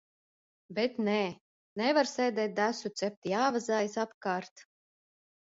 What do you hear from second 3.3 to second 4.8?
jāvazājas apkārt.